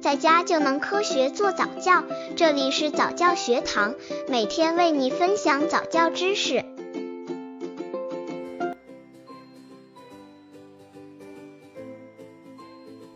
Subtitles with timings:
[0.00, 2.02] 在家就能科学做早教。
[2.34, 3.94] 这里是早教学堂，
[4.28, 6.64] 每天为你分享早教知识。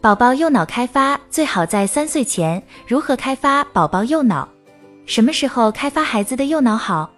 [0.02, 2.62] 宝宝右脑开发最好在三岁前。
[2.86, 4.46] 如何开发宝宝右脑？
[5.06, 7.10] 什么时候开发孩子的右脑好？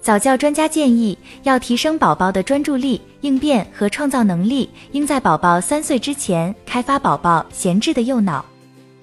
[0.00, 8.42] 早教专家建议，要提升宝宝的专注力、应变和创造能力，应在宝宝三岁之前开发宝宝闲置的右脑。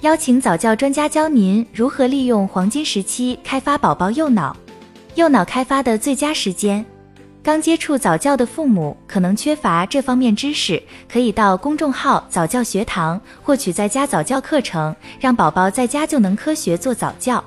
[0.02, 4.56] 邀请早教专家教您如何利用黄金时期开发宝宝右脑。
[5.16, 6.86] 右脑开发的最佳时间，
[7.42, 10.82] 刚接触早教的父母可能缺乏这方面知识，
[11.12, 17.44] 可以到公众号早教学堂获取在家早教课程，让宝宝在家就能科学做早教。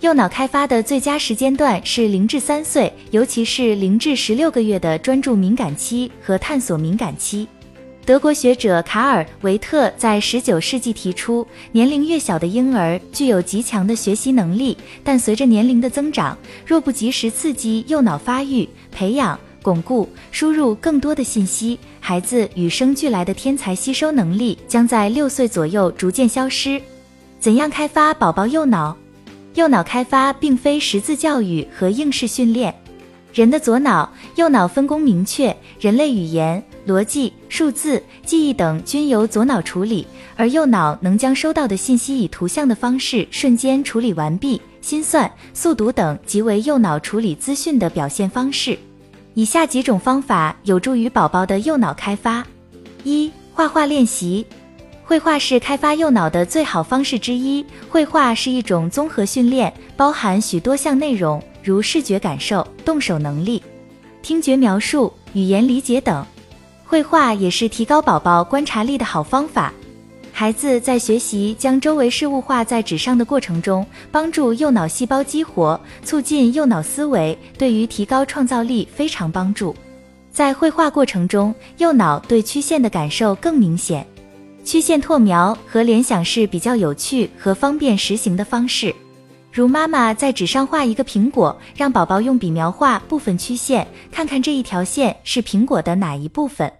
[0.00, 7.46] 右脑开发的最佳时间段是零至三岁，尤其是零至十六个月的专注敏感期和探索敏感期。
[8.06, 26.78] 德国学者卡尔维特在十九世纪提出，年龄越小的婴儿具有极强的学习能力，但随着年龄的增长，若不及时刺激右脑发育、培养、巩固、输入更多的信息，孩子与生俱来的天才吸收能力将在六岁左右逐渐消失。
[27.40, 28.94] 怎样开发宝宝右脑？
[29.54, 32.74] 右脑开发并非识字教育和应试训练。
[33.34, 44.62] 人的左脑、右脑分工明确，人类语言、逻辑、数字、记忆等均由左脑处理，而右脑能将收到的信息以图像的方式瞬间处理完毕。
[44.80, 48.78] 心算、速读等即为右脑处理资讯的表现方式。
[49.32, 52.46] 以下几种方法有助于宝宝的右脑开发：
[53.02, 54.46] 一、画画练习。
[55.02, 57.66] 绘画是开发右脑的最好方式之一。
[57.88, 61.42] 绘画是一种综合训练，包含许多项内容。
[61.64, 63.62] 如视觉感受、动手能力、
[64.20, 66.24] 听觉描述、语言理解等，
[66.84, 69.72] 绘画也是提高宝宝观察力的好方法。
[70.30, 79.74] 孩子在学习将周围事物画在纸上的过程中，帮助右脑细胞激活，促进右脑思维，对于提高创造力非常帮助。
[80.32, 84.04] 在绘画过程中，右脑对曲线的感受更明显，
[84.64, 88.92] 曲线拓描和联想是比较有趣和方便实行的方式。
[89.54, 96.72] 如妈妈在纸上画一个苹果，让宝宝用笔描画部分曲线，看看这一条线是苹果的哪一部分。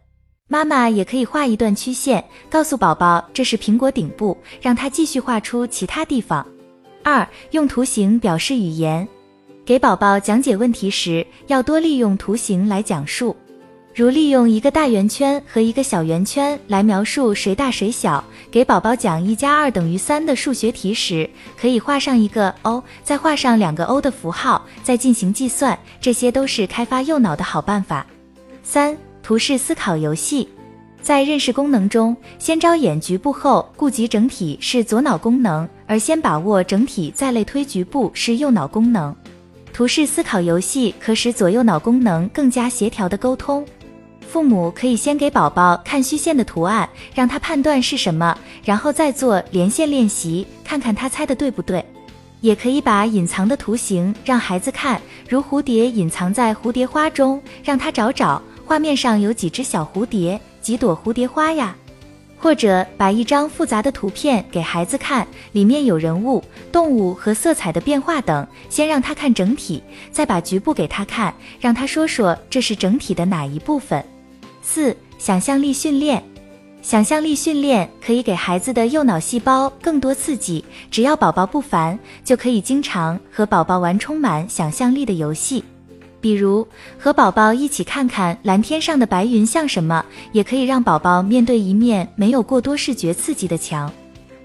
[0.48, 6.44] 妈妈也可以画一段曲线，告诉宝宝这是苹果顶部，让他继续画出其他地方。
[7.04, 9.06] 二、用图形表示语言，
[9.64, 13.36] 给宝宝讲解问题时，要多利用图形来讲述。
[13.96, 18.22] 如利用一个大圆圈和一个小圆圈来描述谁大谁小。
[18.50, 25.78] 给宝宝讲一加二等于三的数学题时，可以画上一个 O，再画上两个 O 的符号，再进行计算。
[26.00, 28.04] 这些都是开发右脑的好办法。
[28.64, 30.48] 三、图示思考游戏，
[31.00, 39.14] 在认识功能中，先着眼局部后顾及整体是左脑功能，而先把握整体再类推局部是右脑功能。
[39.72, 43.64] 图示思考游戏可使左右脑功能更加协调的沟通。
[44.28, 51.84] 父母可以先给宝宝看虚线的图案，让他判断是什么，然后再做连线练习，看看他猜的对不对。
[52.40, 61.74] 也可以把隐藏的图形让孩子看，如蝴蝶隐藏在蝴蝶花中，让他找找画面上有几只小蝴蝶，几朵蝴蝶花呀。
[62.36, 69.82] 或者把一张复杂的图片给孩子看，里面有人物、动物和色彩的变化等，先让他看整体，
[70.12, 74.04] 再把局部给他看，让他说说这是整体的哪一部分。
[74.66, 76.24] 四、想象力训练。
[76.80, 85.62] 想象力训练可以给孩子的右脑细胞更多刺激，只要宝宝不烦，就可以经常和宝宝玩充满想象力的游戏。
[86.20, 86.66] 比如
[86.98, 93.92] 和宝宝一起看看蓝天上的白云像什么，也可以让宝宝面对一面没有过多视觉刺激的墙。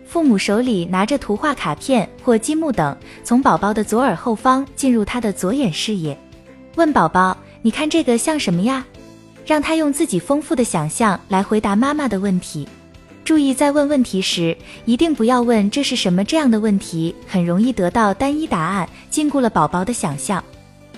[0.05, 6.17] 父母手里拿着图画卡片或积木等，从宝宝的左耳后方进入他的左眼视野，
[6.75, 8.85] 问宝宝：“你看这个像什么呀？”
[9.49, 12.67] 让他用自己丰富的想象来回答妈妈的问题。
[13.25, 14.55] 注意，在问问题时，
[14.85, 20.43] 一定不要问这是什么这样的问题，很容易得到单一答案，禁锢了宝宝的想象。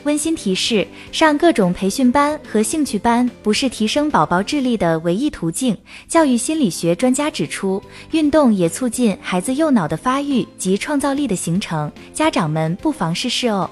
[0.03, 5.77] 温馨提示：上各种培训班和兴趣班不是提升宝宝智力的唯一途径。
[6.09, 7.81] 教育心理学专家指出，
[8.11, 13.69] 运动也促进孩子右脑的发育及创造力的形成，家长们不妨试试哦。